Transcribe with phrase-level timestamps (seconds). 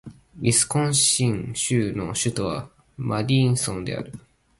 [0.39, 4.11] ウィスコンシン州の州都はマディソンである